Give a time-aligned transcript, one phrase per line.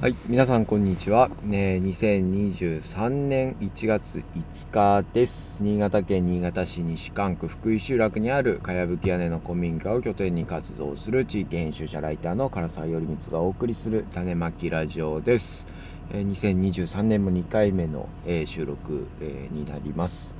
[0.00, 1.28] はい、皆さんこんにちは。
[1.42, 4.04] ね、2023年1月
[4.70, 5.58] 5日です。
[5.60, 15.66] 新潟県新潟市西館区福井集落にあるかやぶき屋根の古民家を拠点に活動する地域編集者ライターの唐沢頼光がお送りする種まきラジオです。
[16.12, 20.32] え2023年も2回目の、え収録、えになります。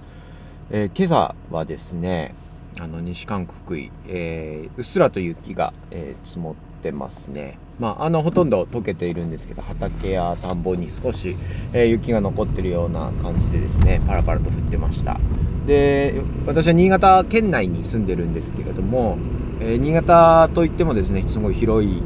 [0.71, 2.33] え今朝はですね、
[2.79, 7.59] あの西館区福井、えうっすらと雪が、え積もってますね。
[7.79, 11.37] まあ、あのほとんど溶けているんですけど畑や田んぼに少し、
[11.73, 15.21] えー、雪が残ってるような感じでですねパラパラと降ってました
[15.67, 19.17] で私は新潟県内に住んでるんですけれども、
[19.61, 22.03] えー、新潟といってもですねすごい広い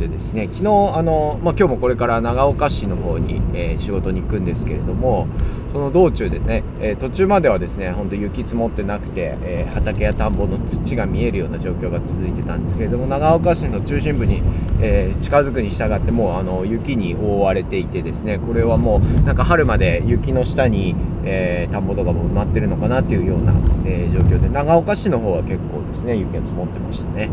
[0.00, 0.64] でですね昨日
[0.96, 5.28] あの、まあ、今日もこれから長岡市の方に、えー、仕事に行くんですけれども
[5.72, 14.42] その道中でね、えー、途中まではですね本当雪積もってなくて、えー、畑や田んぼの土が見えるような状況が続いてたんですけれども長岡市の中心部に、
[14.80, 23.52] え近づくに従ってもうあの雪に覆われていてですねこれはもうなんか春まで雪の下に、え田んぼとかも埋まってるのかなっていうような、
[23.84, 27.30] え状況で長岡市の方は結構ですね雪が積もってましたね。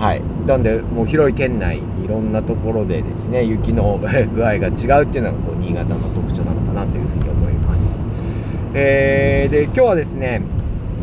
[0.00, 4.00] はい、なんでもう広い県内いろんなところでですね雪の
[4.34, 8.00] 具合が違うっていうのがこう新潟の特徴なのかなというふうに思います。
[8.72, 10.40] えー、で今日はですね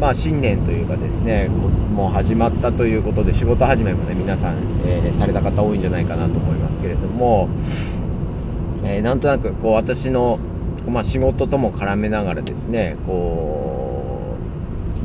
[0.01, 1.47] まあ新年というかですね
[1.93, 7.49] もう始まったということで仕事始めもね皆さん、えー、された方多いんじゃないかなと思いますけれども、
[8.83, 10.39] えー、なんとなくこう私の、
[10.87, 14.37] まあ、仕事とも絡めながらですねこ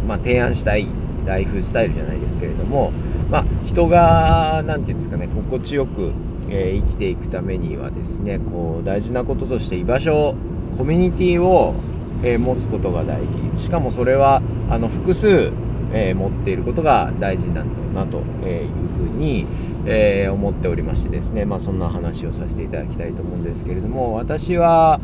[0.02, 0.88] う、まあ、提案したい
[1.24, 2.92] ライフスタイルじゃないですけれども
[3.32, 6.12] まあ、人が何て言うんですかね心地よく、
[6.50, 10.34] えー、生きていくためにはですねこう大事なこととして居場所
[10.76, 11.74] コミュニティを、
[12.22, 13.62] えー、持つことが大事。
[13.62, 15.50] しかもそれはあの複数、
[15.94, 19.46] えー、持っていることが大事なんだよなというふうに、
[19.86, 25.00] え思っておりましてですねまあそんな話をさせていただきたいと思うんですけれども私は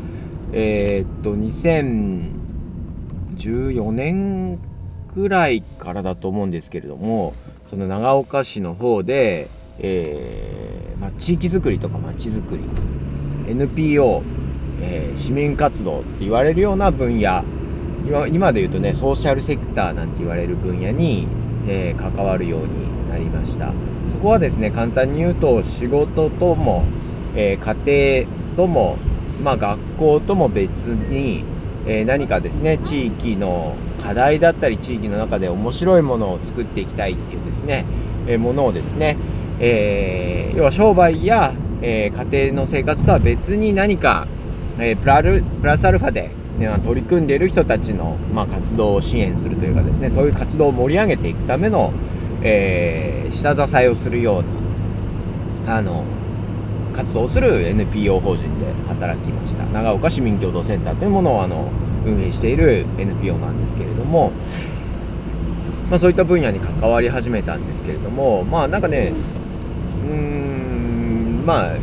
[0.53, 4.61] えっと2014年
[5.19, 7.35] くらいからだと思うんですけれども
[7.69, 9.49] その長岡市の方で、
[9.81, 12.63] えーまあ、地域づくりとか町づくり
[13.51, 14.23] NPO、
[14.81, 17.43] えー、市民活動って言われるような分野
[18.07, 21.27] 今今で言うとねソーシャルセクターなんて言われる分野に、
[21.67, 23.73] えー、関わるようになりました。
[24.13, 26.85] そこはですね簡単に言うと仕事とも、
[27.35, 28.97] え、家庭とも、
[29.43, 31.45] まあ、学校とも別に
[31.89, 37.87] えー、何かですね地域の課題だったり地域の中で面白いものを作っていきたいっていうですね、
[38.27, 39.17] えー、ものをですね、
[39.59, 44.27] えー、要は商売や、え家庭の生活とは別に何か、
[44.81, 51.93] えプラルプラスアルファで、ね、取り組んでいる人たちの、まあ、活動を支援するというかですねそういう活動を盛り上げていくための、
[52.43, 56.05] え下支えをするようなあの
[56.99, 59.65] 活動する NPO 法人で働きました。
[59.67, 61.71] 長岡市民共同センターというものをあの
[62.05, 64.33] 運営している NPO なんですけれども、
[65.89, 69.13] まあ、そういった分野に関わり始めたんですけれどもまあなんかね
[70.05, 71.77] うーんまあ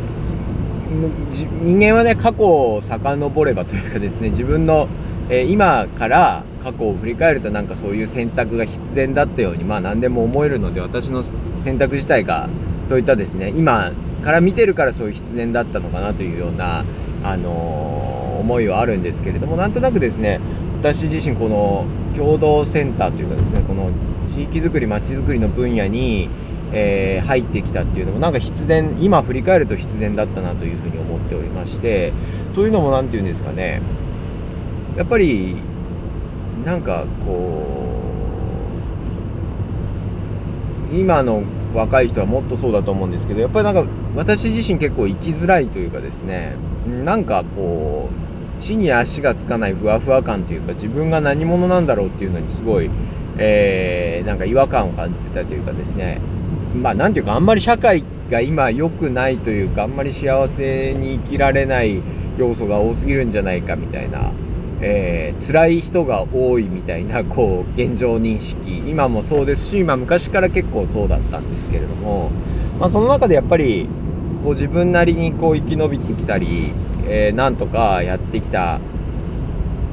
[1.63, 4.89] 人間はね過去を遡ればというかですね自分の、
[5.29, 11.23] えー、今から過去を振り返るとなんかそういう選択が必然だったようにまあ何でも思えるので私の
[11.63, 12.49] 選択自体が
[12.87, 13.91] そういったですね今
[14.23, 16.85] から見てるからそういう必然だったのかなというような、
[17.23, 20.39] あのー、思いはあるんですけれどもなんとなくですね
[20.81, 23.91] 私自身この共同センターというかですねこの
[24.27, 26.29] 地域づくりまちづくりの分野に、
[26.71, 32.13] えー、入ってきたっていうのもなんか必然今振り返ると必然だったなというふうに思っておりまして
[32.53, 33.81] というのも何て言うんですかね
[34.95, 35.57] やっぱり
[36.63, 37.71] なんかこ
[40.91, 41.43] う今の
[41.73, 43.83] 若い人はもっとそうだと思うんですけどやっぱりなんか
[44.15, 46.55] 私自身結構生きづらいというかですね
[47.03, 48.09] なんかこ
[48.59, 52.89] う地に足がつかないふわふわ感というか自分が何者なんだろうっていうのにすごい、
[53.37, 56.21] えー、なんか違和感を感じてたというかですね。
[56.73, 62.01] まあなんていうかあんまり社会が今良くないというかあんまり幸せに生きられない
[62.37, 64.31] 要素が多すぎるんじゃないかみたいな
[64.81, 68.77] えー、辛い人が多いみたいなこう現状認識。
[68.89, 72.29] 今もそうですし、まあ、昔から結構そうだったんですけれども、
[72.79, 73.87] まあ、その中でやっぱり
[74.45, 76.71] こう自分なりにこう生き延びてきたり、
[77.07, 78.79] えー、なんとかやってきた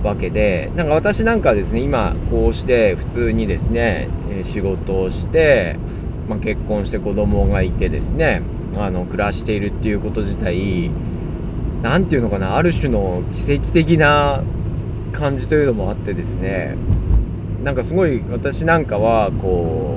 [0.05, 4.11] わけでなんか私なんかはですね今こうして普通にですね
[4.45, 5.79] 仕事をして、
[6.29, 8.43] まあ、結婚して子供がいてですね
[8.77, 10.91] あの暮らしているっていうこと自体
[11.83, 14.43] 何て言うのかなある種の奇跡的な
[15.15, 16.77] 感じというのもあってですね
[17.63, 19.92] なんかすごい私なんかはこう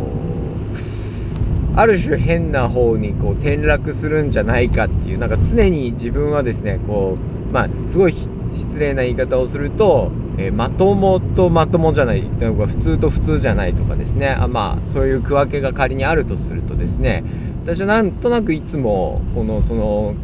[1.76, 7.18] ある種変な方にこう転落するんじゃないかっていうなんか常に自分はですねこ
[7.50, 14.30] うまあすごい失礼な言い方をすると、えー、まともとまともじゃないとか普通と普通じゃないとかですね。
[14.30, 17.24] あまあそういう区分けが仮にあるとするとですね
[17.64, 20.16] 私はなんとなくいつもこのその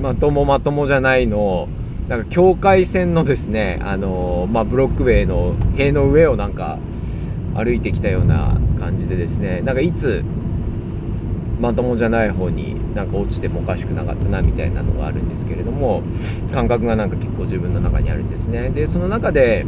[0.00, 1.68] まともまともじゃないの
[2.08, 6.78] なんか境界線のですねあのまあ、ブロック塀の塀の上をなんか
[7.54, 10.24] 歩いてきたような感じでですねなんかいつ
[11.60, 16.02] まともじゃない方になんか落ちてもおかしくなかったなみたいなのがあるんですけれども
[16.52, 18.70] 感覚がなんか結構自分の中にあるんですね。
[18.70, 19.66] でその中で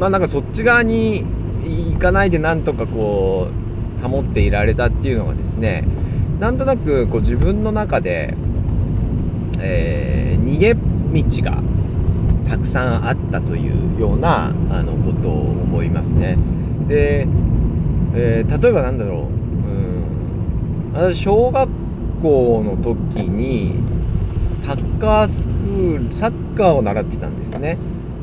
[0.00, 1.24] まあなんかそっち側に
[1.62, 3.50] 行かないでなんとかこ
[4.02, 5.84] う保っていられたっていうのがですね
[6.40, 8.34] なんとなくこう自分の中で、
[9.58, 11.62] えー、逃げ道が
[12.48, 16.38] たくさんあったというようなあのことを思いますね。
[16.86, 17.26] で、
[18.14, 19.35] えー、例えばなんだろう。
[20.96, 21.68] 私小学
[22.22, 23.74] 校の時に
[24.64, 27.76] サッカースクールサッカーを習ってたんですね。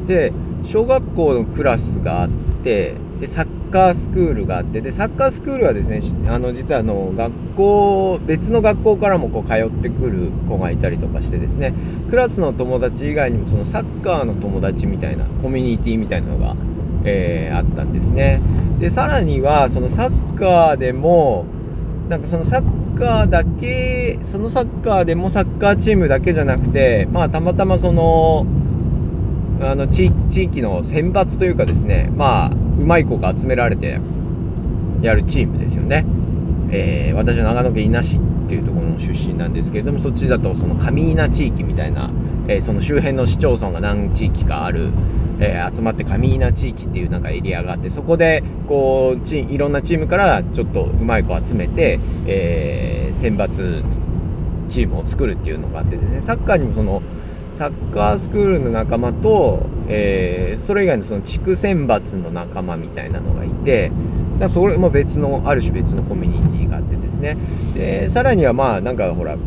[0.08, 0.34] で
[0.66, 2.30] 小学校のクラスがあっ
[2.64, 11.76] てでサッカースクールがあってでサッカースクールはですねあの実はあの学校別の学校からもこう通ってくる子がいたりとかしてですね
[12.10, 16.56] クラスの友達以外にもそのサッカーの友達みたいなコミュニティみたいなのが、
[17.06, 18.42] えー、あったんですね。
[18.80, 21.46] でさらにはそのサッカーでも
[22.14, 28.46] なんかそのサッカーだけそのサッカーでもサッカーチームだけじゃなくてまあたまたまその
[29.60, 34.00] あの地域の選抜というかですねまあうまい子が集められて
[35.02, 36.06] やるチームですよね、
[36.70, 42.12] えー、私は長野県伊那市っていうところの出身なんですけれどもそっちだとその上伊那地域みたいな、
[42.48, 44.92] えー、その周辺の市町村が何地域かある
[45.44, 53.84] えー、集まって上稲地域っていうなんかエリアがあってそこでこうちいろんなチームからちょっとうまい子集めて、えー、選抜
[54.70, 56.22] チームを作るっていうのがあってですね。
[56.22, 57.02] サッカーにもその
[57.58, 63.92] サッカースクールの仲間と、えー、それ以外のその地区選抜の仲間みたいなのがいて
[64.40, 67.38] だそれも別のある種別のコミュニティがあってですね。
[67.76, 69.38] でさらにはまあなんかほら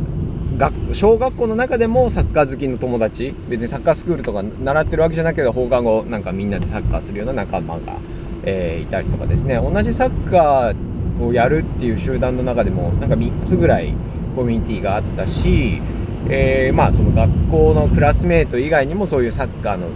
[0.56, 7.98] 学小学校の中でもサッカー好きの友達別にサッカースクールとか習ってるわけじゃなければ放課後なんかみんなでサッカーするような仲間が、
[8.42, 9.56] えー、いたりとかですね。
[9.56, 13.94] 同じサッカーをやるっていう集団の中でもなんか3つぐらい
[14.34, 15.82] コミュニティがあったし、
[16.30, 19.88] えー、まあその学校のクラスメート以外にもそういうサッカーの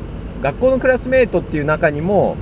[0.42, 2.36] 学校のクラスメートっていう中にも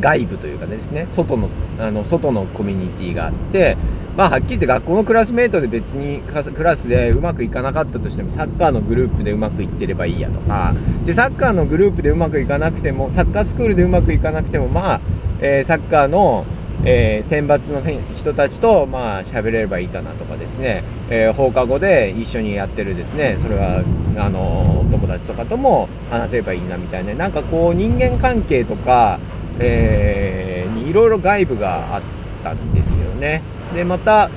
[0.00, 1.48] 外部というかですね外の
[1.78, 3.76] あの外のコミュニティがあって
[4.16, 10.74] まあはっきり言って学校のクラスメートで別にクラスでうまくいかなかったとしてもサッカーのグループでうまくいってればいいやとか。
[11.04, 15.00] でサッカーのグループでうまくいかなくてもサッカースクールでうまくいかなくてもまあ、
[15.40, 16.46] えー、サッカーの、
[16.84, 17.80] えー、選抜の
[18.16, 23.38] 人たちとまあ喋れればいいかなとかですね、えー、放課後で一緒にやってるですね。
[23.42, 23.82] それは
[24.16, 27.12] あの友達とかとも話せればいいなみたいな。
[27.14, 29.18] なんかこう人間関係とか、
[29.58, 32.02] えー、にいろいろ外部があっ
[32.44, 33.42] たんですよね。
[33.74, 34.30] でまた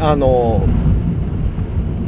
[0.00, 0.66] あの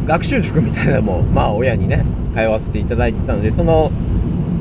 [0.07, 2.05] 学習塾みたいなのも まあ親にね
[2.35, 3.93] 通わせていただいてたのでその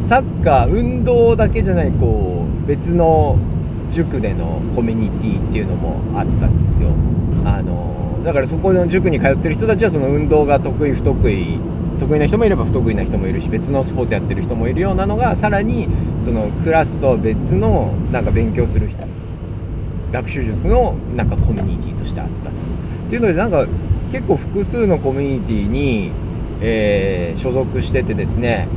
[0.03, 3.37] サッカー運動だけじゃないこう別の
[3.91, 6.89] 塾でのコミュニティっていうのもあったんですよ。
[7.45, 11.59] あのだからそこの塾に通ってる人たちはその運動が得意不得意
[11.99, 15.87] 得意な人もいれば不得意な人もいるし別のスポーツやってる人もいるようなのがさらに
[16.21, 19.03] そのクラスと別のなんか勉強する人
[20.11, 22.55] 学習塾のなんかコミュニティとしてあったと。
[22.57, 23.65] っていうのでなんか
[24.11, 26.11] 結構複数のコミュニティに、
[26.61, 28.67] えー、所属しててですね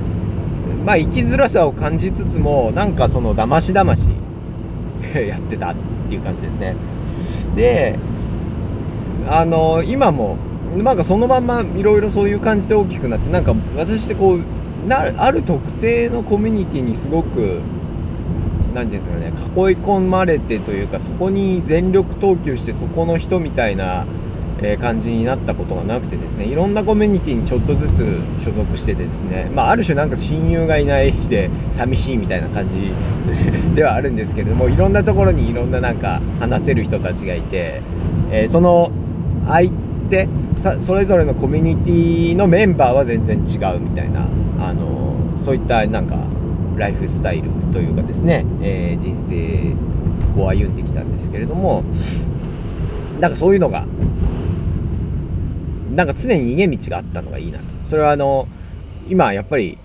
[0.85, 4.09] まあ生きづらさを感じつつもなんかそのだましだまし
[5.15, 5.75] やってたっ
[6.09, 6.75] ていう感じですね。
[7.57, 7.99] で
[9.29, 10.37] あの今も
[10.77, 17.61] なんかそのまんまいろいろそういう感じで大きくなってなんか私ってこうなある特定のコミュニティにすごく
[18.75, 24.07] 何て言うんですかね囲い込まれてというかそこに全力投球してそこの人みたいな、
[24.63, 32.93] え感じになったことがなくてですねいろんなコミュニティにちょっとずつ所属しててですねまあある種なんか親友がいないで寂しいみたいな感じ
[33.75, 37.83] ではあるんですけれどもいろんなところにいろんななんか話せる人たちがいて、
[38.31, 38.93] えー、その
[39.49, 39.71] 相
[40.11, 40.29] 手
[40.81, 44.27] それぞれのコミュニティのメンバーは全然違うみたいな
[44.61, 46.17] あのそういったなんか
[46.77, 51.85] ライフスタイルというかですね、えー、人生を歩んできたんですけれども
[53.21, 53.87] なんかそういうのが
[55.95, 57.65] なんか常に逃げ道があったのがいいなと。
[57.87, 58.49] それはあの
[59.09, 59.79] 今やっぱり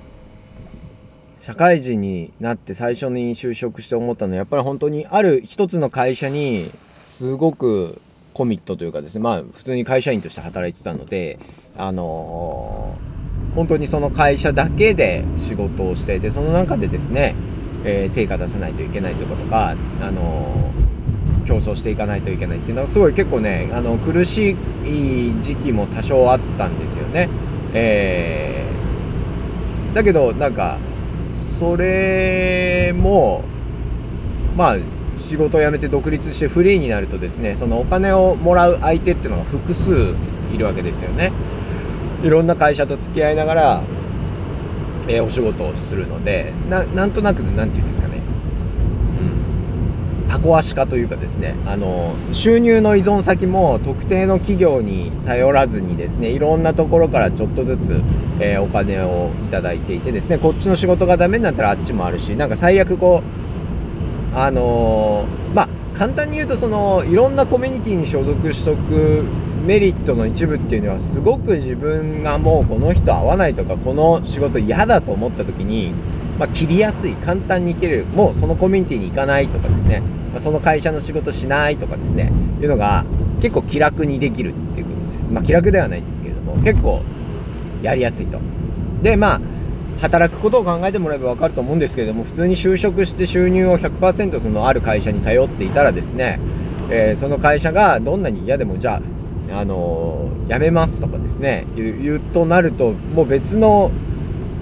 [1.41, 6.71] 社会人になって最初に就職して思ったのはやっぱり本当にある一つの会社に
[7.05, 8.01] すごく
[8.33, 11.39] コミットというかですねまあ普通に会社員として働いてたので
[11.77, 13.16] あのー、
[13.57, 17.33] 本当にその会社だけで仕事をしてでその中でですね、
[17.83, 24.55] えー、成果出さないといけないとかとかあのー、競争していかないといけないっていうのはすごい結構ねあの苦しい
[25.41, 27.29] 時期も多少あったんですよね。
[27.73, 30.77] えー、だけどなんか
[31.57, 33.43] それも
[34.55, 34.77] まあ
[35.17, 40.13] 仕事を辞めて独立してフリーになるとですねそのお金をもらう相手っていうのが複数
[40.53, 41.33] いるわけですよね
[42.23, 43.83] いろんな会社と付き合いながら、
[45.07, 48.17] えー、お仕事をするのでななんとなく何て言うんですかね。
[50.27, 51.55] タコ足化というかですね。
[51.65, 58.03] あの収入の依存先も特定の企業に頼らずにですねいろんなところからちょっとずつ、
[58.39, 69.25] えー、お金をいただいていてですねこっちの仕事がダメになったらあっちもあるしなんか最悪こうあのー、まあ簡単に言うとそのいろんなコミュニティに所属しとく
[69.65, 75.93] メリットの一部っていうのはすごく自分がもうこの人合わないとかこの仕事嫌だと思った時に、
[76.37, 82.31] まあ、切りやすい簡単に行けるもうそのコミュニティに行かないとかですね、まあ、その会社の仕事しないとかですね。
[82.61, 83.05] いうのが
[83.41, 85.31] 結構気楽にできるっていうことです。
[85.31, 87.01] まあ気楽ではないんですけれども結構
[87.81, 88.39] やりやすいと。
[89.01, 89.41] でまあ
[89.99, 96.39] 働くことを考えてもらえば分かると思うんですけれども普通に就職して収入を100%そのある会社に頼っていたらですね、
[96.91, 99.01] えー、その会社がどんなに嫌でもじゃあ、
[99.51, 103.91] あのー、辞めますとかですね言うとなるともう別の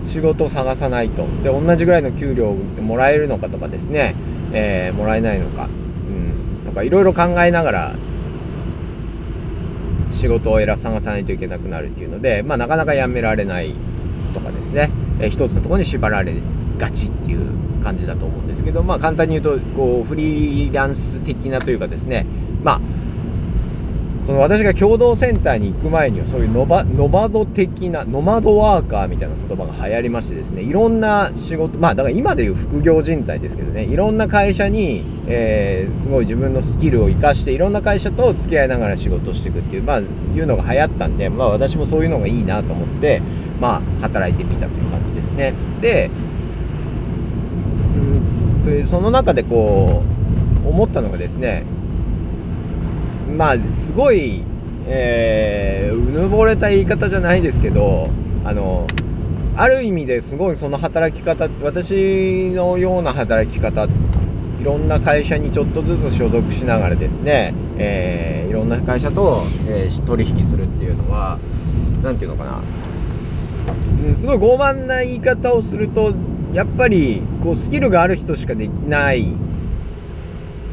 [0.08, 1.25] 仕事を探さないと。
[1.44, 4.15] で同じぐらいの給料をもらえるのかとかですね、
[4.54, 7.96] えー、もらえないのか、うん、とかいろいろ考えながら
[10.12, 13.75] 仕事を探さないといけなくなるっていうので、まあ、なかなか辞められない
[14.34, 16.36] とかですねえー、一つのところに縛られ
[16.77, 22.25] がちっていう感じだと思うんですけど、まあ、簡単に言うとこうフリーランス的なというかですね、
[22.63, 22.82] まあ、
[24.25, 43.22] その私が共同センターに行く前にはそういうノバノマド的なノマドワーカーみたいな言葉が流行りましてですねいろんな仕事まあだから今でいう副業人材ですけどねいろんな会社に、えー、すごい自分のスキルを生かしていろんな会社と付き合いながら仕事していくっていうまあいうのが流行ったんでまあ私もそういうのがいいなと思って
[43.62, 45.53] まあ働いてみたという感じですね。
[45.82, 46.10] で
[48.65, 50.01] うんその中でこ
[50.65, 51.63] う思ったのがですね
[53.36, 54.44] まあすごい、
[54.88, 58.10] えー、うぬぼれた言い方じゃないですけど
[58.44, 58.88] あの
[59.58, 71.38] ある意味ですごいその働き方私のような働き方いろんな会社にちょっとずつ所属しながらですね、えー、いろんな会社と、えー、取引するっていうのは
[72.01, 72.63] 何て言うのかな、
[74.08, 76.13] うん、すごい傲慢な言い方をすると
[76.54, 79.36] やっぱりこうスキルがある人しかできない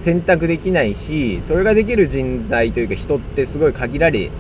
[0.05, 4.31] 選択できないしそれができる人材というか人ってすごい限られ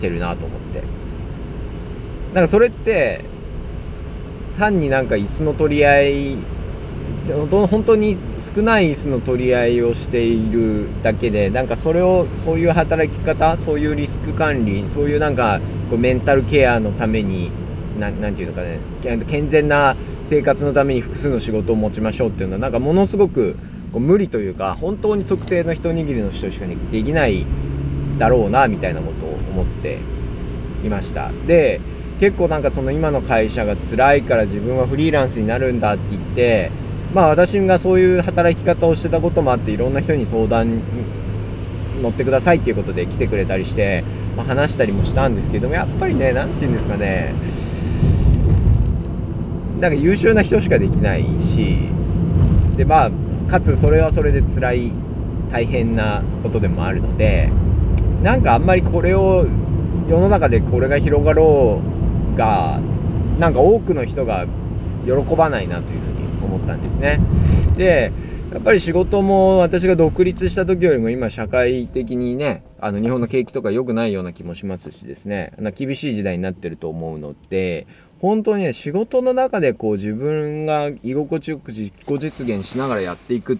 [0.00, 0.82] てるなと思って。
[2.34, 3.24] なんかそれって
[4.58, 6.36] 単になんか椅子の取り合い
[7.26, 8.16] 本当に
[8.54, 17.50] 少ない椅子の取り合いをしているだけでなんかそれをそういう働き方そういうリスク管理そういうなんかこうメンタルケアのために
[17.98, 18.80] 何て言うのかね
[19.26, 19.96] 健全な
[20.28, 23.56] 生活のために複数の仕事を持ちましょうっていうのはなんかものすごく
[23.92, 27.46] こう無理というか本当に特定の一握りの人しかできない
[28.18, 29.98] だろうなみたいなことを思って
[30.84, 31.30] いました。
[31.46, 31.80] で
[32.20, 36.70] 結構なんかその今の会社が辛いから自分はフリーランスになるんだって言って
[37.14, 40.82] まあ私がそういう働き方をしてたこともあっていろんな人に相談
[42.02, 44.04] 乗ってくださいっていうことで来てくれたりして、
[44.36, 47.34] まあ、話したりもしたんですけどもやっぱりね何て言うんですかね。
[49.80, 51.88] なんか優秀な人しかできないし
[52.76, 53.10] でまあ
[53.50, 54.92] かつそれはそれで辛い
[55.50, 57.50] 大変なことでもあるので
[58.22, 59.44] なんかあんまりこれを
[60.08, 61.82] 世の中でこれが広がろ
[62.34, 62.80] うが
[63.38, 64.46] なんか多くの人が
[65.04, 67.20] 喜ばないなというふうに思ったんですね。
[67.76, 68.12] で
[68.52, 75.52] やっぱり仕事も私が独立した時よりも今社会的にねあの日本の景気とか良くないような気もしますしですね。
[75.76, 77.86] 厳しい時代になってると思うので
[78.20, 83.58] 本当にね、仕事の中でこう自分が居心地よく自己実現しながらやっていく、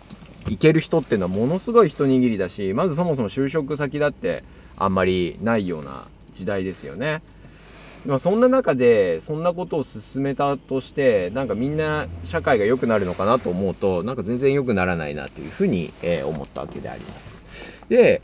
[0.48, 4.44] いける人っていうのはものすごい一握りだし、まずそもそも就職先だって
[4.76, 7.22] あんまりないような時代ですよね。
[8.06, 17.40] まあ、そんな中で、そんなことを進めたとして、なんかみんな社会が良くなるのかなと思うと、なんか全然良くならないなというふうに、え、思ったわけであります。
[17.88, 18.22] で、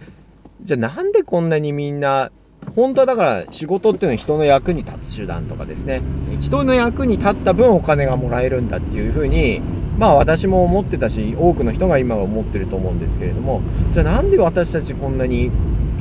[0.63, 2.31] じゃあなんでこんなにみんな
[2.75, 6.03] 本当はだから仕事っていうのは人の役に立つ手段とかですね。
[6.41, 9.61] 人の役に立った分お金がもらえるんだっていうふうに
[9.99, 13.63] まあ私も思ってたし多くの人が今は思ってると思うんですけれども。
[13.95, 15.51] じゃあなんで私たちこんなに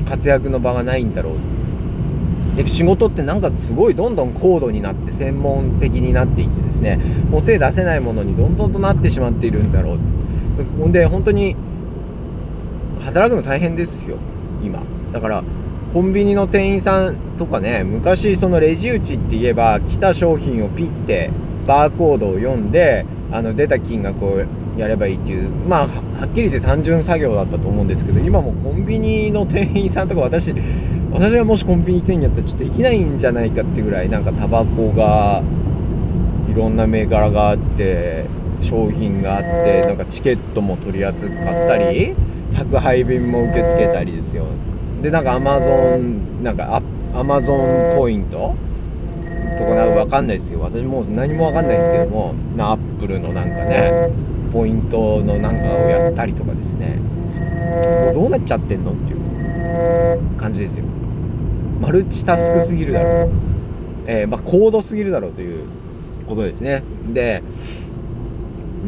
[0.10, 1.34] 活躍の場がないんだろう。
[2.58, 6.98] で仕事ってなんかすごいどんどん高度になって専門的になっていってですね。
[7.30, 10.00] もう手出せないものにどんどんとなってしまっているんだろう。
[10.80, 11.56] ほんで本当に
[13.02, 14.18] 働くの大変ですよ
[14.64, 14.82] 今。
[15.14, 15.44] だから
[15.96, 21.32] コンビニの店員さんとかね昔そのレジ打ちって言えば来た商品をピッて
[21.66, 24.44] バーコードを読んであの出た金額を
[24.76, 30.54] やればいいっていうまあはっきり言って単純作業だったと思うんですけど今もコンビニの店員さんとか私
[31.14, 35.42] 私がもしコンビニ店員やったらちょっとできないんじゃないかってぐらいなんかタバコが
[36.50, 38.26] いろんな銘柄があって
[38.60, 41.30] 商品があってなんかチケットも取り扱っ
[41.70, 42.14] たり
[42.54, 44.48] 宅配便も受け付けたりですよ。
[45.06, 46.82] でなんかアマゾンなんか
[47.14, 48.56] アマゾンポイント
[49.56, 54.10] とかなんか分かんないですよ私もう何も分かんないですけどもアップルのなんかね
[54.52, 56.96] ポイントのなんかをやったりとかですね。
[56.96, 60.86] もうどうなっちゃってんのっていう感じですよ。
[61.80, 63.32] マルチタスクすぎるだろう、
[64.08, 65.68] えー、まあ、高度すぎるだろうという
[66.26, 66.84] ことですね。
[67.14, 67.44] で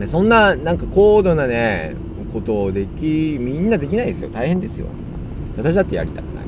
[0.07, 1.95] そんななんか高度なね
[2.33, 4.29] ことをできみんなできないですよ。
[4.29, 4.88] 大変ですよ。
[5.57, 6.45] 私だってやりたくない。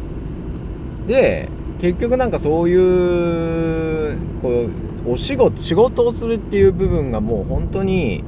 [1.08, 1.50] で
[1.82, 4.68] 結局なんかそういうこ
[5.08, 8.24] うお仕事仕事をするっていう部分がもう本当に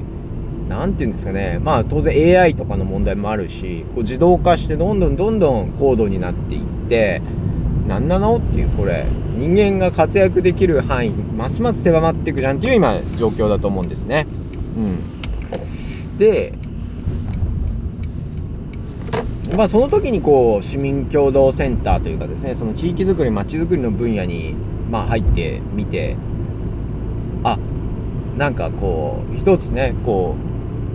[0.68, 1.60] 何て言うんですかね。
[1.62, 7.22] まあ当然 AI とかの問題もあるしこう自動化してどんどんどんどん高度になっていって
[7.86, 9.06] 何なのっていうこれ。
[9.34, 14.26] 人間が活躍できる範囲ますます狭まっていくじゃんっていう今状況だと思うんですね。
[14.76, 14.80] う
[16.14, 16.52] ん、で
[19.56, 24.54] まあ、その時にこう市民共同センターというかですねその地域づくりまちづくりの分野に、
[24.90, 26.16] まあ、入ってみて
[27.44, 27.58] あ
[28.36, 30.36] なんかこう一つねこ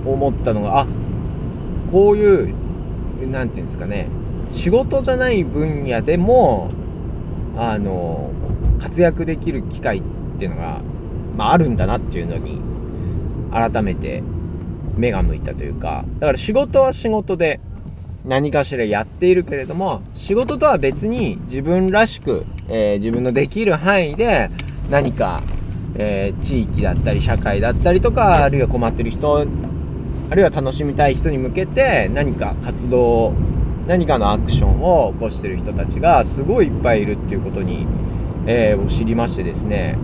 [0.05, 0.87] う思ったのがあ
[1.91, 2.55] こういう
[3.29, 4.09] 何て言うんですかね
[4.51, 6.71] 仕事じゃない分野でも
[7.55, 8.31] あの
[8.79, 10.03] 活躍できる機会っ
[10.39, 10.81] ていうのが、
[11.35, 12.59] まあ、あるんだなっていうのに
[13.51, 14.23] 改めて
[14.95, 17.59] 目が向いたというかだから仕事は仕事で
[18.27, 24.49] 何かしらやっているけれども仕事とは別に自分らしく、えー、自分のできる範囲で
[24.89, 25.41] 何か、
[25.95, 29.47] えー、地域だったり社会だったりとかあるいは困ってる人
[30.29, 33.33] あるいは楽しみたい人に向けて何か活動を
[33.87, 37.87] 何かのアクションを起こしてる人たちがすごいいっぱいいるっていうことに、
[38.45, 39.97] えー、知りましてですね。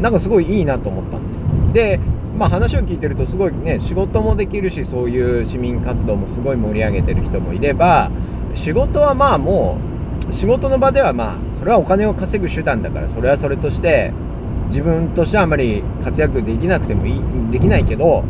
[0.00, 1.50] なんかすごいいいなと思ったんです。
[1.74, 2.00] で
[2.40, 8.10] まあ、話を聞いてるとすごいね仕事もできるしそういう市民活動もすごい盛り上げてる人もいれば
[8.54, 9.78] 仕事はまあも
[10.26, 14.14] う仕事の場ではまあそれはお金を稼ぐ手段だからそれはそれとして
[14.68, 18.24] 自分としてはあまり活躍できなくてもいいできないけど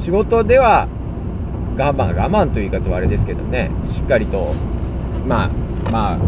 [0.00, 0.88] 仕事では
[1.78, 4.52] 我慢我慢という言い方はあれですけどねしっかりと
[5.28, 5.48] まあ
[5.92, 6.18] まあ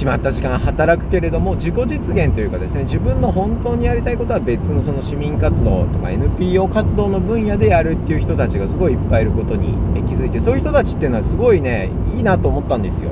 [0.00, 9.74] 決まった時間働くけれども自己実現というかですね自分の本当にやりたいことは別のその市民活動とか NPO 活動の分野でやるっていう人たちがすごいいっぱいいることに
[10.08, 13.10] 気づいてそういう人たちっていうのはすごいねいいなと思ったんですよ。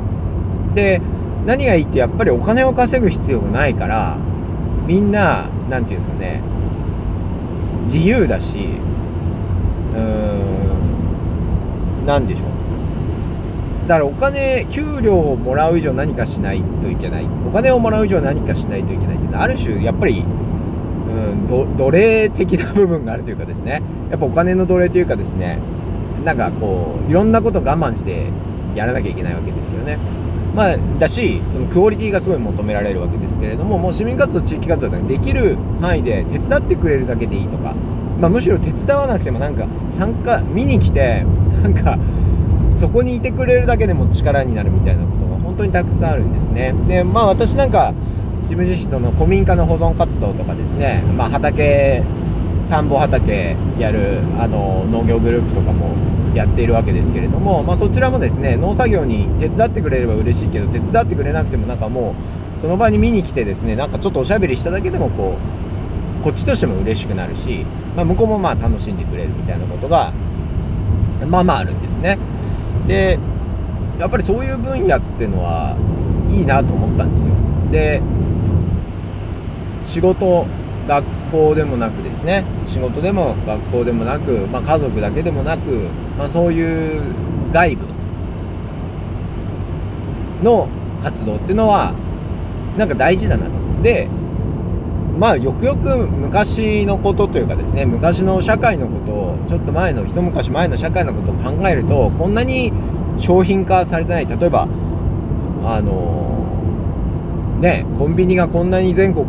[0.74, 1.02] で
[1.44, 4.16] 何がいいってやっぱりお金を稼ぐ必要がないから
[4.86, 6.42] みんな何て言うんですかね
[7.84, 8.56] 自由だし
[9.92, 10.00] うー
[12.02, 12.57] ん何でしょう。
[13.88, 17.28] だからお金給料をもらう以上何かしないといけない。
[17.48, 23.82] お金をもらう以上何かしないといけないっていうのはある種やっぱりうん奴隷的な部分があるというかですね。
[24.10, 25.58] やっぱお金の奴隷というかですね
[26.22, 28.30] なんかこういろんなことを我慢して
[28.74, 29.98] やらなきゃいけないわけですよね。
[30.54, 37.74] まあだしそのクオリティがすごい求められるわけですけれどももう市民活動地域活動でできる範囲で手伝ってくれるだけでいいとか
[38.20, 41.24] まあ、むしろ手伝わなくてもなんか参加見に来て
[41.62, 41.96] なんか
[42.78, 47.92] そこにいてくれるだけでも力になるみたいなことが本当にたくさんあるんですねでまあ私なんか
[48.42, 52.02] 自分自身との古民家の保存活動とかですね、まあ、畑
[52.70, 55.96] 田んぼ畑やるあの農業グループとかも
[56.34, 62.14] やっているわけですけれども、まあ、そちらもですね農作業に手伝ってくれれば嬉しいけど手伝ってくれなくてもなんかも
[62.56, 65.36] うその場に見に来てですねなんかちょっとおしゃべりしただけでもこ
[66.20, 67.64] うこっちとしても嬉しくなるし、
[67.96, 70.12] まあ、向こうもまあ楽しんでくれるみたいなことが
[71.26, 72.18] まあまああるんですね。
[72.88, 73.18] で
[73.98, 75.76] やっぱりそういう分野っていうのは
[76.30, 77.34] いいなと思ったんですよ
[77.70, 78.02] で
[79.84, 80.46] 仕事
[80.86, 87.02] 学校でもなくですね仕事でも学校でもなく、まあ、家族だけでもなく、まあ、そういう
[87.52, 87.84] 外部
[90.42, 90.68] の
[91.02, 91.92] 活動っていうのは
[92.76, 93.82] なんか大事だなと。
[93.82, 94.08] で
[95.18, 102.72] まあよくよく昔のことというかですね昔の社会のことをちょっと前の一昔前の社会のことを考えるとこんなに
[103.18, 104.26] 商品化されてない。
[104.26, 104.68] 例えば
[105.64, 109.26] あのねコンビニがこんなに全国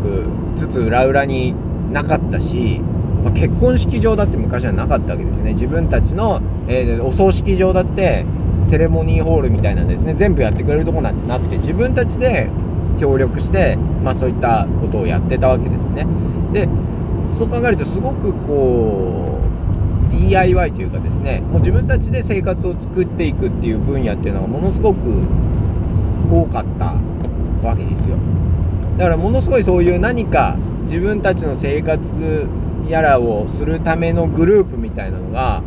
[0.58, 1.56] ずつ裏裏に
[1.92, 2.80] なかったし、
[3.24, 5.54] まあ、結婚式場だって昔はなかったわけですね。
[5.54, 8.24] 自分たちの、えー、お葬式場だって
[8.70, 10.14] セレモニーホールみたいなんですね。
[10.14, 12.48] 全部やってくれるとこなんてなくて自分たちで
[13.00, 16.06] 協力して、まあ、そういったことをやってたわけですね。
[16.52, 16.68] で
[17.36, 19.40] そう考えるとすごくこ
[20.08, 24.98] う DIY というかですねもう自分たちで生活を作っていくっていう分野っていうのがものすごく
[26.30, 26.96] 多かった
[27.66, 28.16] わけですよ。
[28.98, 32.48] だからものすごいそういう何か自分たちの生活
[32.86, 35.62] やらをするためのグループみたいなのが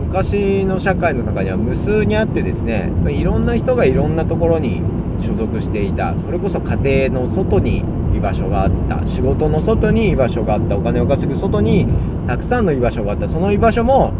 [0.00, 4.82] 昔の社会の中には無数にあってですねいろんな人がいろんなところに
[5.20, 6.16] 所属していた。
[6.18, 7.84] それこそ家庭の外に
[8.14, 9.06] 居場所があった。
[9.06, 10.76] 仕事の外に居場所があった。
[10.76, 11.86] お金を稼ぐ外に
[12.26, 13.28] たくさんの居場所があった。
[13.28, 14.12] その居場所も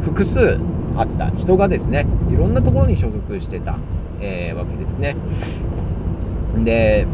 [0.00, 0.58] 複数
[0.96, 1.30] あった。
[1.30, 3.78] 人がですねいろんなところに所属してた、
[4.20, 5.16] えー、わけですね。
[6.64, 7.06] で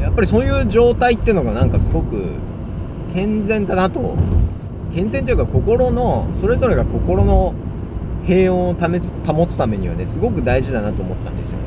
[0.00, 2.34] やっぱりそういう状態っていうのがなんかすごく
[3.14, 4.16] 健全だなと
[4.94, 7.54] 健全というか心のそれぞれが心の
[8.24, 11.58] 平穏を保つためにはねすごく大事だなと思ったんですよ。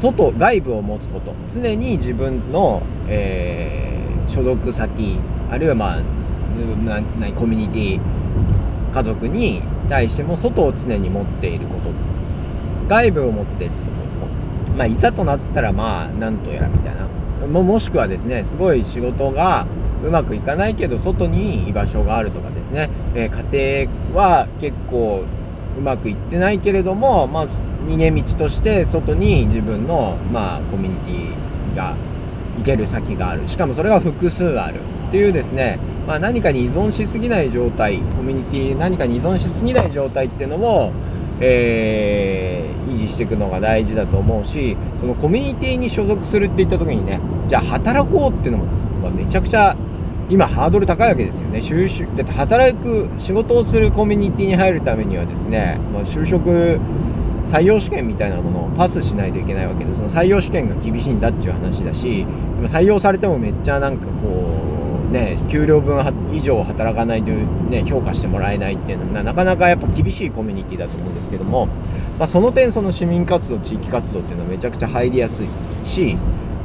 [0.00, 1.34] 外外部を持つこと。
[1.50, 5.18] 常に自分の、えー、所属先
[5.50, 8.00] あるいはまあなコミュニティ
[8.92, 11.90] 家族に対しても外を常に持っていること。
[12.88, 13.74] 外部を持っている
[14.20, 14.72] こと。
[14.76, 17.46] まあいざとなったらまあなんとやらみたいな。
[17.46, 19.66] ももしくはですねすごい仕事が
[20.04, 25.24] うまくいかないけど外に居場所があるとかですね、えー、家庭は結構
[25.78, 27.48] うまくいってないけれども、まあ、
[27.86, 31.96] 逃げ道として外に自分の、まあ、コミュニティが
[32.58, 33.48] 行ける先がある。
[33.48, 37.98] しかもそれが複数あるっていうですね、まあ、何かに依存しすぎない状態。
[37.98, 40.92] コミュニティ何かに依存しすぎない状態っていうのを、
[41.40, 48.66] えー、維持していくのが大事だと思うしそのコミュニティに所属するっていった時にねじゃあ働こうっていうのも、
[49.02, 49.74] ま、めちゃくちゃ
[50.30, 51.58] 今ハードル高いわけですよね。
[51.58, 56.78] 就職だって働く仕事をするコミュニティに入るためにはですね、まあ、就職
[57.50, 62.24] 採用試験みたいなものをパスしないといけないわけでその採用試験が厳しいんだっていう話だし
[62.62, 64.60] 採用されてもめっちゃなんかこ
[65.08, 65.98] うね給料分
[66.32, 71.66] 以上働かないと、ね、評価してもらえないっていうのはなかなかやっぱ厳しいコミュニティだと思うんですけども、
[72.20, 75.48] まあ、その点その市民活動地域活動っていうのはめちゃくちゃ入りやすい
[75.84, 76.16] し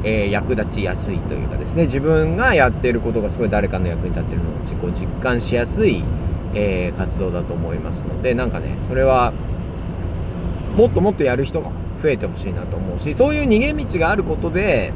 [0.06, 1.86] えー、役立ちやすいというかですね。
[1.86, 6.04] 自分がやっていることがすごい誰かの役に立ってるのを自己実感しやすい、
[6.54, 9.34] えー、活動だと思いますのでなんかねそれは
[10.78, 14.94] もっともっとやる人が増えてほしいなと思うしそういう逃げ道があることで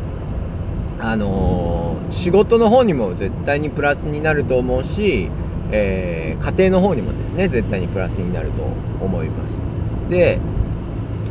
[0.99, 5.31] あのー、仕事の方にも絶対にプラスになると思うし、
[5.71, 8.63] えー、家庭の方にもですね絶対にプラスになると
[9.03, 9.53] 思います。
[10.09, 10.39] で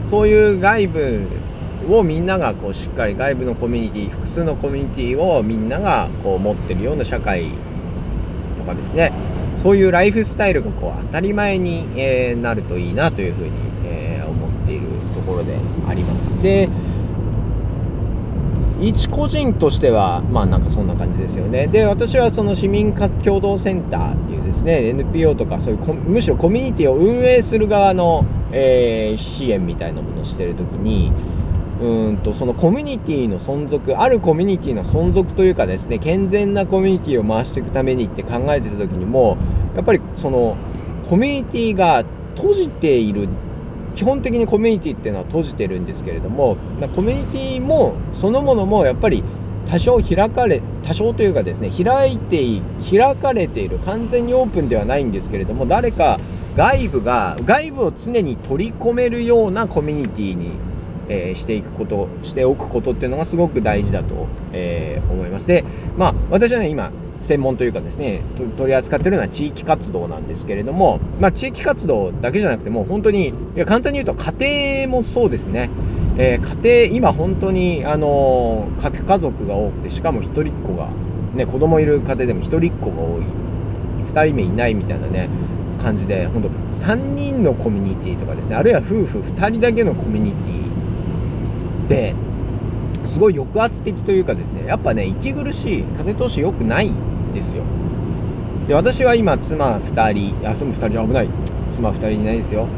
[0.07, 1.29] そういう外部
[1.95, 7.53] をみんながこうしっかり外部のコミュニティ複数のコミュニティをみんながこう持ってるような社会
[8.57, 9.13] とかですね。
[9.63, 13.51] そういうライフスタイルがこう当たり前に、え、なるといいなというふうに、
[13.85, 16.43] え、思っているところであります。
[16.43, 16.69] で
[18.81, 21.67] 一個人としてはまあなんかそんな感じですよね。
[21.67, 31.11] で私はその市民共同センターっていうですね NPO とかそういうむしろコミュニティを運営する側の、えー、支援みたいなものをしてる時に
[31.81, 39.37] うんとそのコミュニティの存続あるコミュニティの存続というかですね健全なコミュニティを回していくためにって考えてた時にも
[39.77, 40.57] やっぱりその
[41.09, 43.29] コミュニティが閉じている
[43.95, 46.57] 基本的にコミュニティっていうのは閉じてるんですけれども
[46.95, 49.23] コミュニティもそのものもやっぱり
[49.69, 52.43] 多少開かれ多少というかですね開いて
[52.91, 56.19] 開かれている完全にオープンではないんですけれども誰か
[56.57, 60.68] 外部が外部を常に取り込めるようなコミュニティに
[61.09, 65.47] えー、していくこと、しておくことっていうのがすごく大事だと、えー、思います。
[65.47, 65.65] で、
[65.97, 66.91] まあ、私はね、今、
[67.23, 68.23] 専門というかですね、
[68.57, 75.71] 取り扱ってるのは地域活動なんですけれども、まあ、地域活動だけじゃなくても、本当に、いや簡単に言うと家庭もそうですね。
[76.17, 80.89] えー、家庭、今本当に、あの、家族が多くて、しかも一人っ子が、
[81.35, 83.23] ね、子供いる家庭でも一人っ子が多い。
[84.13, 85.29] 2人目いないみたいなね、
[85.81, 86.49] 感じで、本当
[86.85, 90.68] 3人のコミュニティとかですね、あるいは夫婦2人だけのコミュニティ
[91.89, 92.15] って
[93.07, 97.65] すごい抑圧的というかですねやっぱね息苦しい風通し良くないんですよ。
[98.69, 101.31] で私は今妻2人あ妻2人危ない。
[101.73, 102.69] 妻2人いないですよ。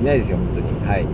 [0.00, 0.86] いないですよ本当に。
[0.86, 1.06] はい。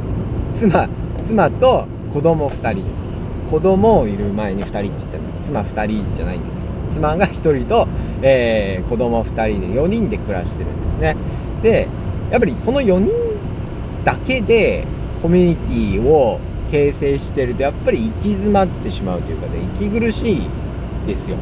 [0.55, 0.89] 妻
[1.25, 3.51] 妻と子供2人です。
[3.51, 5.17] 子供をいる前に2人って言った。
[5.17, 6.65] ら妻2人じゃないんですよ。
[6.93, 7.89] 妻が1人と、
[8.21, 11.17] えー、子供2人で4人で暮らしてるんですね。
[11.63, 11.89] で
[12.31, 13.11] やっぱりその4人
[14.05, 14.85] だけで
[15.23, 16.39] コミュニティを
[16.73, 20.49] 形成してるとやっぱり行き詰まってしまうというかね息苦しい
[21.07, 21.37] ですよ。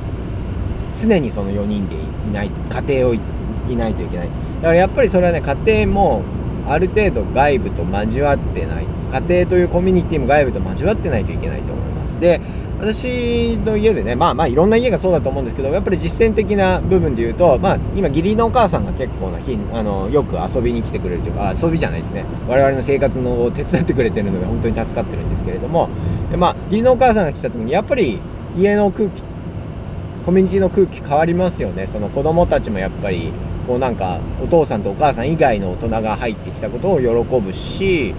[1.00, 3.20] 常にその4人でいない家庭をい
[3.76, 4.26] ないといけない。
[4.26, 6.22] だからやっぱりそれはね家庭も
[6.68, 12.20] ある程度外部と交わってない家庭というコミュニティも外部と交わってないといけないと思います。
[12.20, 12.40] で
[12.80, 22.24] 私の家でねまあまあいろんな家がそうだと思うんですけどやっぱり実践的な部分で言うとまあ今義理のお母さんが結構な日あのよく遊びに来てくれるというか遊びじゃないですね。
[22.48, 25.90] 我々の生活のを手伝ってくれてるので本当に助かってるんですけれども
[26.30, 28.18] でまあ義理のお母さんが来た時にやっぱり
[28.56, 29.22] 家の空気
[30.24, 31.86] コミュニティの空気変わりますよね。
[31.92, 33.32] その子供たちもやっぱり
[33.66, 38.14] こうなんかお父さんとお母さん以外の大人が入ってきたことを喜ぶし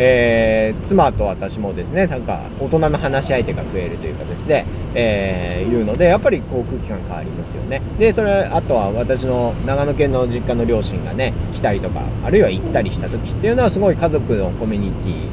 [0.00, 7.82] えー、妻と私もですねなんか大人の話し相手が増えるというかですね、えー、いうのでやっぱりこう空気感変わりますよね。
[7.98, 15.28] でそれあとは私の長野県の実家の両親がね来たりとかあるいは行ったりした時っていうのはすごい家族のコミュニティ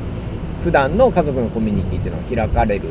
[0.64, 2.90] 普段の家族のコミュニティっていうのが開かれる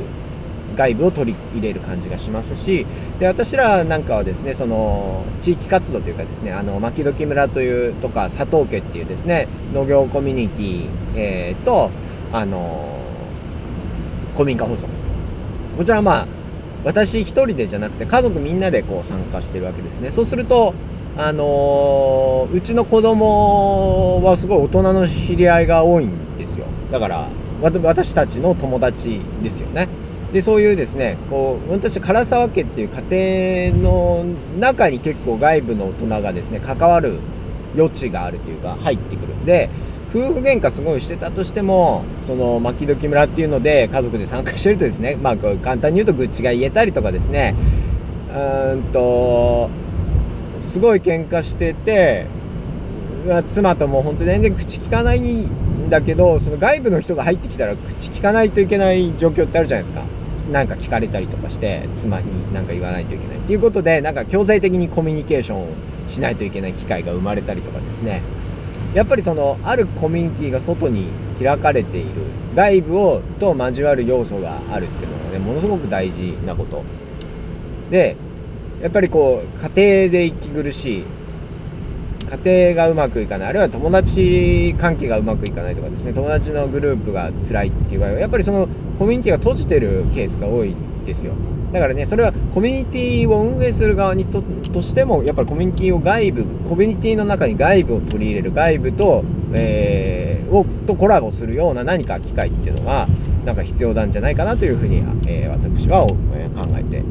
[0.74, 2.86] 外部を取り入れる感じがしますし
[3.18, 11.90] で私らなんかはですねその地域活動というかですねあの牧時村というとか佐藤家っていうですね農業コミュニティ、えー、と
[12.32, 12.98] あの
[14.34, 14.82] 古民家放送。
[15.76, 16.26] こちらはまあ
[16.84, 20.10] 私一人でじゃなくて家族みんなでこう参加してるわけですね。
[20.10, 20.74] そうすると
[21.16, 26.66] あのうちの子供はすごい大人の知り合いが多いんですよ。
[26.90, 27.28] だから
[27.62, 29.88] 私たちの友達ですよね。
[30.34, 34.24] でそういうですねこう私唐沢家っていう家庭の
[34.58, 37.20] 中に結構外部の大人がですね関わる
[37.76, 39.70] 余地があるというか入ってくるんで
[40.10, 47.54] 夫婦喧嘩すごいしてたとしてもその牧時村っていうので家族で参加してるとですねまあ簡単に言うと愚痴が言えたりとかですね
[48.34, 49.70] うんと
[50.62, 52.26] すごい喧嘩してて
[53.50, 60.23] 妻とも本当に全然口聞かないんだけどその外部の人が入ってきたら口聞かないといけない状況ってあるじゃないですか。
[60.54, 65.68] なんか聞かれたりとかして妻に何か言わないといけないっていうことでなんか強制的にコミュニケーションを
[66.08, 68.22] しないといけない機会が生まれたりとかですね。
[68.94, 71.08] やっぱりそのあるコミュニティが外に
[71.40, 72.10] 開かれている
[72.54, 76.84] 外部をと交わる要素があるっていうのがねものすごく大事なこと。
[77.90, 78.16] で
[78.80, 81.04] やっぱりこう家庭で息苦しい
[82.44, 91.32] 家庭がうまくいかないあるいは友達関係がうまくいかないとかですね友達のグループが辛いっていう場合はやっぱりそのコミュニティが閉じてるケースが多いんですよ。
[91.72, 103.08] だからねそれはコミュニティを運営する側にととしてもやっぱりコミュニティを外部コミュニティの中に外部を取り入れる外部と、えー、をとコラボするような何か機会っていうのが
[103.44, 107.02] なんか必要なんじゃないかなというふうに、えー、私は、え、考えて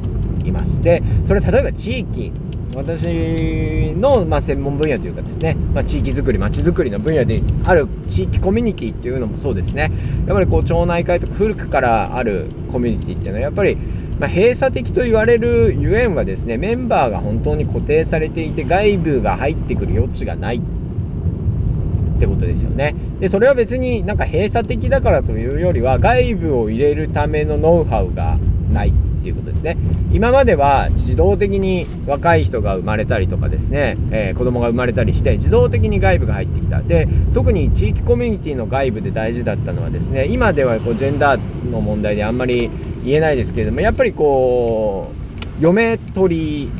[0.47, 0.81] います。
[0.81, 2.31] でそれ例えば地域
[2.75, 9.91] 私の、まあ、専門分野というかですね、まあ、地域づくり町づくりの分野である地域コミュニティっていうのもそうですね。
[10.27, 13.75] やっぱりこう町内会とか古くからあるコミュニティっていうのはやっぱり、
[14.19, 20.57] まあ、閉鎖的と言われるゆえんはですねメンバーが本当に固定されていて外部が入ってくる余地がない。
[20.57, 22.95] ってことですよね。
[23.19, 28.37] でそれは別になんか閉鎖的だからというよりは外部を入れるためのノウハウが
[28.71, 28.93] ない。
[29.23, 29.77] っていうことですね。
[30.11, 36.81] 今までは自動的に若い人が生まれたりとかですね、えー、子供が生まれたりして自動的に外部が入ってきた。
[36.81, 42.69] で特に地域コミュニティの外部で大事だったのはですね今ではこうジェンダーの問題であんまり
[43.05, 45.13] 言えないですけれどもやっぱりこ
[45.59, 46.71] う嫁取り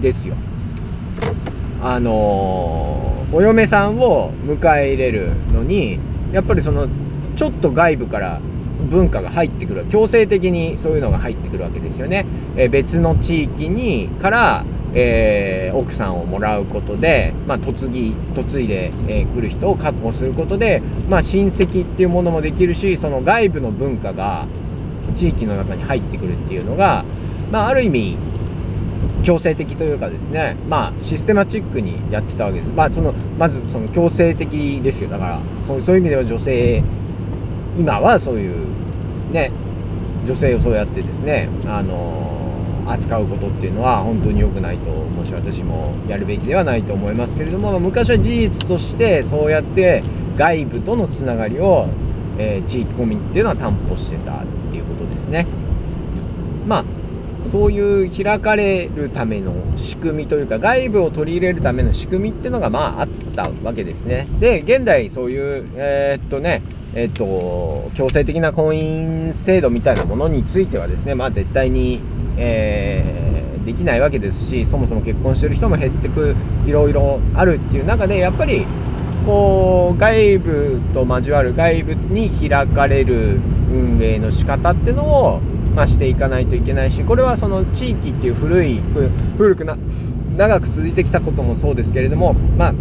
[0.00, 0.34] ですよ。
[1.82, 5.98] あのー、お嫁さんを迎え入れるのに
[6.32, 6.88] やっぱりその
[7.36, 8.40] ちょっと外部から
[8.92, 12.26] 文化が入ってくる強制的にそういうのが入ってくるわけですよね。
[12.56, 24.46] えー、別の地域にから、えー、奥さんをもらうことで、まあ、嫁ぎ嫁いで、えー、来る人を確保することで、まあ、親戚っていうものもできるしその外部の文化が
[25.16, 27.04] 地域の中に入ってくるっていうのが、
[27.50, 28.18] まあ、ある意味
[29.22, 32.72] 強制的というかですね、まあ、システマチックにやってたわけです。
[32.72, 35.10] まあ、その、まず、その強制的ですよ。
[35.10, 36.82] だから、そうそういう意味では女性、
[37.78, 38.66] 今はそういう
[39.32, 39.50] ね、
[40.26, 50.02] 女性をそうやってですね、あの扱うことっていうのは本当に良くないと、もし私もやるべきではないと思いますけれども、昔は事実としてそうやって
[50.36, 51.88] 外部とのつながりを、
[52.38, 55.46] えー、地域コミュニティっていうのは担保してたっていうことですね。
[56.66, 56.84] まあ
[57.50, 64.28] そういう開かれるための仕組みというか外部を取り入れるための仕組みっていうのがまああったわけですね。
[64.38, 66.62] で現代そういうえー、っとね
[66.94, 72.00] えっと、強制的な婚姻制度みたいなものについてはですね、まあ絶対に、
[72.36, 76.34] えー、できないわけですし、そもそも結婚してる人も減ってく、
[76.66, 78.66] いろいろあるっていう中で、やっぱり、
[79.24, 85.40] こう外部と交わる外部に開かれる運営の仕方っていうのを、
[85.74, 88.80] まあ、していかないといけないしこれはその地域っていう古い
[89.38, 89.76] 古くな
[90.36, 92.74] 長く続いてきたこともそうですけれども、まあ、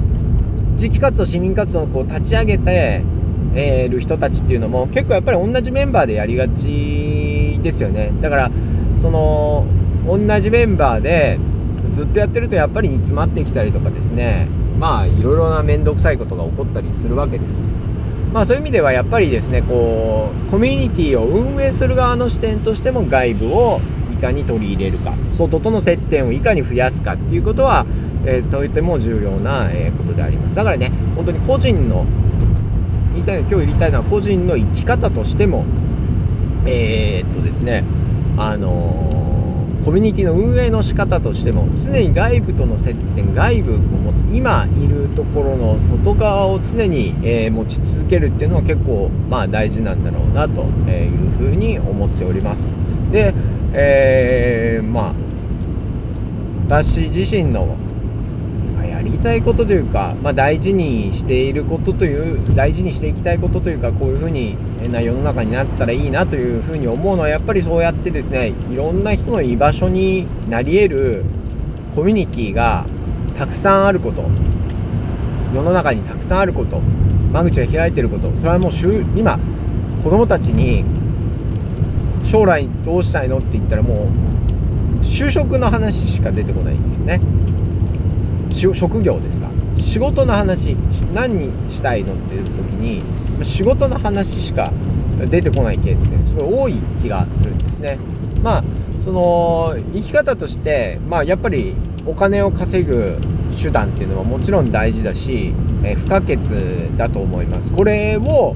[0.78, 3.04] 地域活動市民活動をこう立ち上げて、
[3.54, 8.12] えー、る人たちっていうのも結構やっぱり同じメンバーでやりがちですよね。
[8.22, 8.52] だから
[9.02, 9.66] その
[10.06, 11.40] 同じメンバーで
[11.94, 14.48] ずっとやってるとやっぱり煮詰まってきたりとかですね。
[14.80, 17.54] まあいろいろな面倒くさいことが起こったりするわけです。
[18.34, 23.82] まあそういう意味ではやっぱりですねこうコミュニティを運営する側の視点としても外部を
[24.14, 25.14] いかに取り入れるか。
[25.38, 27.86] 外との接点をいかに増やすかっていうことは、
[28.26, 30.56] えー、とても重要な、えことであります。
[30.56, 32.06] だからね本当に個人の
[33.13, 35.65] 言いたい今日言いたいのは個人の生き方としても
[36.65, 37.84] えー、っとですね
[38.38, 52.62] あのー、コミュニティの運営の仕方としても常に外部との接点外部を持つ今いるところの外側を常に、えー、持ち続けるっていうのは結構まあ大事なんだろうなというふうに思っております。
[53.12, 53.34] で
[53.74, 55.13] え、まあ
[56.67, 57.76] 私自身の
[59.12, 64.56] やりたいことというか、まあ、大事にしていることという大事にしていきたいことというかこういうふうに
[64.89, 71.26] な世の中になったらいいなというふうに思うのはやっぱりそうやってですねいろんな人の居場所になり得る
[71.93, 72.86] コミュニティが
[73.38, 74.24] たくさんあること
[75.54, 78.71] 世の中にたくさんあること間口が開いてることそれはもう
[79.17, 79.38] 今
[80.02, 80.86] 子供たちに
[82.30, 84.08] 将来どうしたいのって言ったらも
[85.02, 87.19] う就職の話しか出てこないんですよね。
[88.54, 89.50] 職業ですか？
[89.78, 90.76] 仕事の話
[91.14, 93.04] 何にしたいのっていう時に
[93.46, 94.72] 仕事の話しか
[95.30, 97.98] 出てこないケースってすごい多い気がするんですね。
[98.44, 98.64] まあ
[99.04, 103.18] その生き方としてまあやっぱりお金を稼ぐ
[103.62, 106.38] 手段っていうのはもちろん大事だし、え不可欠
[106.98, 107.72] だと思います。
[107.72, 108.56] これを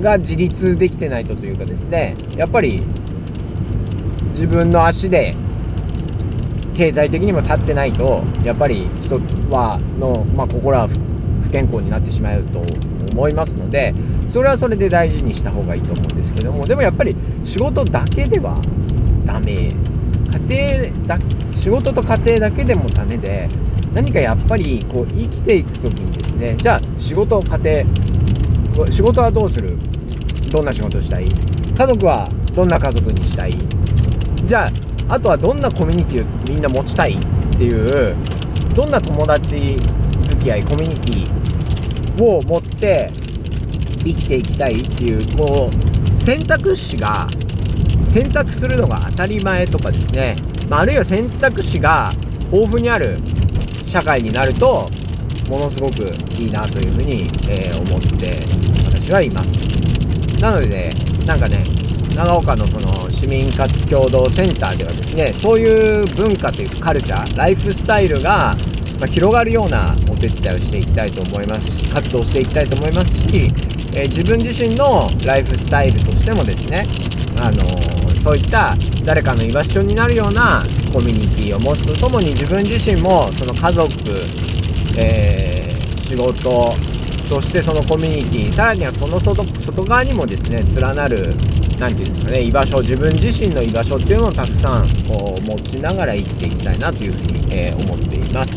[0.00, 2.82] が自立できてないとというかですねやっぱり
[4.32, 5.34] 自分の足で
[6.76, 12.60] 経済的にも立ってないとやっぱり人はの、まあ、心は不健康になってしまうと
[13.12, 13.94] 思いますので
[14.28, 18.60] それはそれで大事にした方がいいと思うんですけどもでもやっぱり仕事だけでは
[19.24, 19.74] ダメ。
[20.48, 21.18] 家庭だ
[21.52, 23.48] 仕事と家庭だけでもダメで
[23.92, 29.78] 何かやっぱりこう生きていく時にですねじゃあ仕事家庭仕事はどうする？
[30.50, 31.28] どんな仕事したい？
[31.28, 33.56] 家族はどんな家族にしたい？
[34.44, 34.70] じゃあ
[35.08, 38.16] あとはどんなコミュニティをみんな持ちたいっていう
[38.74, 39.78] どんな友達
[40.28, 43.12] 付き合いコミュニティを持って
[44.04, 47.28] 生きていきたいっていうもう選択肢が
[48.08, 50.36] 選択するのが当たり前とかですね、
[50.68, 52.12] まあ、あるいは選択肢が
[52.52, 53.18] 豊富にある
[53.86, 54.88] 社会になると
[55.48, 58.40] ものすごくいいなというふうに、えー、思って
[58.84, 59.48] 私はいます。
[60.40, 60.94] なのでね、
[61.26, 61.64] なんかね、
[62.14, 68.56] 長岡のその市民活共同センターではですね、そういう文化というかカルチャー、ライフスタイルが、
[69.00, 73.52] ま広がるようなお手伝いをしていきたいと思いますし、活動していきたいと思いますし、
[73.92, 76.86] え、自分自身のライフスタイルとしてもですね、
[77.36, 77.64] あの、
[78.22, 83.92] そういった誰かの居場所になるようなコミュニティを持つとともに自分自身もその家族、
[84.96, 86.74] えー、仕事、
[87.28, 91.34] そしてそのコミュニティさらにはその外外側にもですね連なる
[91.84, 98.52] 何て言うんですかね居場所自分自身の居場所っていうのをたくさんこう持ちながら生きていきたいなというふうに、えー、思っています。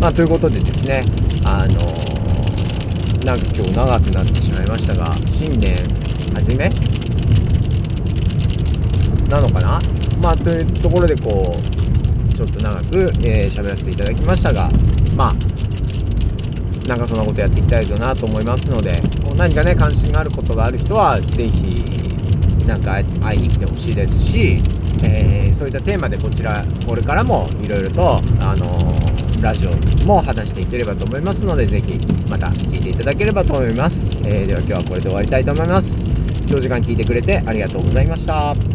[0.00, 1.04] まあ、ということでですね
[1.44, 5.76] あのー、なんか今日長くなってしまいましたが新年
[6.34, 6.70] 初め
[9.28, 9.80] なのかな？
[10.20, 14.70] まあというところでこうちょっと長く喋、えー、らせていただきましたが
[15.14, 15.34] まあ
[16.88, 19.02] なんかそんなことやっていきたいなと思いますので
[19.36, 22.01] 何かね関心があることがある人は是非
[22.66, 24.62] なんか会いに来てほしいですし、
[25.02, 29.72] えー、そういったテーマでこちらこれからもいろいろと、あのー、ラジオ
[30.04, 31.98] も話していければと思いますので是非
[32.28, 36.12] また聴いていただければと思います、えー、では今日はこれで終わりたいと思います。
[36.52, 38.71] 長時間聞いてくれてありがとうございました。